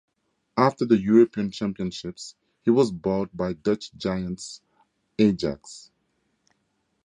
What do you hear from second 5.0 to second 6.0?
Ajax.